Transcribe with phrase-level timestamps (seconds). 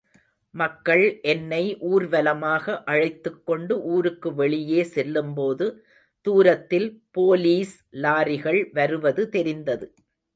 [0.53, 5.67] மக்கள் என்னை ஊர்வலமாக அழைத்துக் கொண்டு ஊருக்கு வெளியே செல்லும்போது
[6.25, 7.75] தூரத்தில் போலீஸ்
[7.97, 9.87] லாரிகள் வருவது தெரிந்தது.